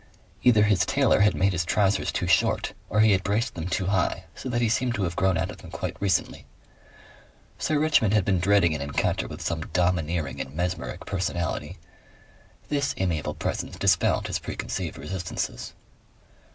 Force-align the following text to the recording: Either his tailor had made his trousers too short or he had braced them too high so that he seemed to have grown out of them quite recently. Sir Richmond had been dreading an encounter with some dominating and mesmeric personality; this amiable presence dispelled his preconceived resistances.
Either 0.41 0.63
his 0.63 0.83
tailor 0.83 1.19
had 1.19 1.35
made 1.35 1.51
his 1.51 1.63
trousers 1.63 2.11
too 2.11 2.25
short 2.25 2.73
or 2.89 3.01
he 3.01 3.11
had 3.11 3.21
braced 3.23 3.53
them 3.53 3.67
too 3.67 3.85
high 3.85 4.23
so 4.33 4.49
that 4.49 4.59
he 4.59 4.67
seemed 4.67 4.95
to 4.95 5.03
have 5.03 5.15
grown 5.15 5.37
out 5.37 5.51
of 5.51 5.57
them 5.59 5.69
quite 5.69 5.95
recently. 6.01 6.47
Sir 7.59 7.77
Richmond 7.77 8.11
had 8.15 8.25
been 8.25 8.39
dreading 8.39 8.73
an 8.73 8.81
encounter 8.81 9.27
with 9.27 9.43
some 9.43 9.61
dominating 9.73 10.41
and 10.41 10.55
mesmeric 10.55 11.05
personality; 11.05 11.77
this 12.67 12.95
amiable 12.97 13.35
presence 13.35 13.77
dispelled 13.77 14.25
his 14.25 14.39
preconceived 14.39 14.97
resistances. 14.97 15.73